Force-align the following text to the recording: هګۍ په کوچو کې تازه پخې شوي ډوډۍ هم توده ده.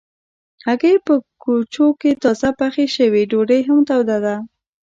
هګۍ 0.65 0.95
په 1.05 1.13
کوچو 1.43 1.87
کې 2.01 2.11
تازه 2.23 2.49
پخې 2.59 2.85
شوي 2.95 3.23
ډوډۍ 3.31 3.61
هم 3.67 3.79
توده 3.89 4.17
ده. 4.25 4.35